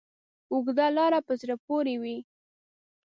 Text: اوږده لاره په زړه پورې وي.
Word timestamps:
اوږده 0.51 0.85
لاره 0.97 1.19
په 1.27 1.33
زړه 1.41 1.55
پورې 1.65 1.95
وي. 2.01 2.17